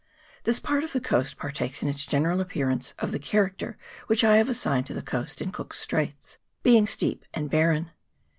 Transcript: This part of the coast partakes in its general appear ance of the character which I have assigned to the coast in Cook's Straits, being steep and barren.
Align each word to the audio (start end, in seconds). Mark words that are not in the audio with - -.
This 0.45 0.59
part 0.59 0.83
of 0.83 0.93
the 0.93 0.99
coast 0.99 1.37
partakes 1.37 1.83
in 1.83 1.87
its 1.87 2.07
general 2.07 2.41
appear 2.41 2.71
ance 2.71 2.95
of 2.97 3.11
the 3.11 3.19
character 3.19 3.77
which 4.07 4.23
I 4.23 4.37
have 4.37 4.49
assigned 4.49 4.87
to 4.87 4.95
the 4.95 5.03
coast 5.03 5.43
in 5.43 5.51
Cook's 5.51 5.77
Straits, 5.77 6.39
being 6.63 6.87
steep 6.87 7.23
and 7.35 7.51
barren. 7.51 7.91